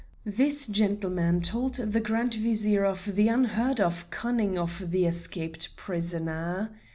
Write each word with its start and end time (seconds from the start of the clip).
This 0.25 0.65
gentleman 0.65 1.41
told 1.41 1.75
the 1.75 1.99
Grand 1.99 2.33
Vizier 2.33 2.83
of 2.83 3.13
the 3.15 3.27
unheard 3.27 3.79
of 3.79 4.09
cunning 4.09 4.57
of 4.57 4.89
the 4.89 5.05
escaped 5.05 5.75
prisoner. 5.75 6.71